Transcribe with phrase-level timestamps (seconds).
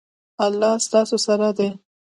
[0.45, 1.69] الله ستاسو سره دی